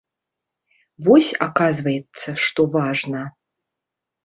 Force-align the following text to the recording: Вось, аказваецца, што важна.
Вось, 1.07 1.29
аказваецца, 1.47 2.29
што 2.47 2.61
важна. 2.79 3.21